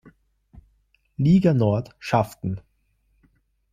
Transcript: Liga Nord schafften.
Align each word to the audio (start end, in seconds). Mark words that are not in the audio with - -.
Liga 1.17 1.53
Nord 1.53 1.91
schafften. 1.99 2.59